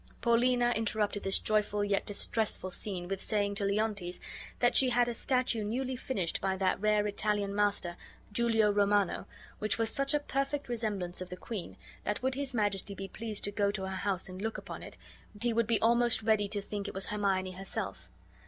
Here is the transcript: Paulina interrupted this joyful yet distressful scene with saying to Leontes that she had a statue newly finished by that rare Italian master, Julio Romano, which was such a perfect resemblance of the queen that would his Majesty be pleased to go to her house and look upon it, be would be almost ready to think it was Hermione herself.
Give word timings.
Paulina 0.19 0.73
interrupted 0.75 1.21
this 1.21 1.37
joyful 1.37 1.83
yet 1.83 2.07
distressful 2.07 2.71
scene 2.71 3.07
with 3.07 3.21
saying 3.21 3.53
to 3.53 3.65
Leontes 3.65 4.19
that 4.57 4.75
she 4.75 4.89
had 4.89 5.07
a 5.07 5.13
statue 5.13 5.63
newly 5.63 5.95
finished 5.95 6.41
by 6.41 6.57
that 6.57 6.81
rare 6.81 7.05
Italian 7.05 7.53
master, 7.53 7.95
Julio 8.35 8.71
Romano, 8.73 9.27
which 9.59 9.77
was 9.77 9.91
such 9.91 10.15
a 10.15 10.19
perfect 10.19 10.67
resemblance 10.67 11.21
of 11.21 11.29
the 11.29 11.37
queen 11.37 11.77
that 12.03 12.23
would 12.23 12.33
his 12.33 12.51
Majesty 12.51 12.95
be 12.95 13.07
pleased 13.09 13.43
to 13.43 13.51
go 13.51 13.69
to 13.69 13.83
her 13.83 13.97
house 13.97 14.27
and 14.27 14.41
look 14.41 14.57
upon 14.57 14.81
it, 14.81 14.97
be 15.39 15.53
would 15.53 15.67
be 15.67 15.79
almost 15.83 16.23
ready 16.23 16.47
to 16.47 16.63
think 16.63 16.87
it 16.87 16.95
was 16.95 17.05
Hermione 17.05 17.51
herself. 17.51 18.09